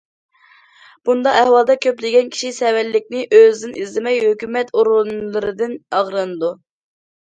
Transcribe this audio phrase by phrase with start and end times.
[1.09, 6.57] بۇنداق ئەھۋالدا كۆپلىگەن كىشى سەۋەنلىكنى ئۆزىدىن ئىزدىمەي، ھۆكۈمەت ئورۇنلىرىدىن ئاغرىنىدۇ.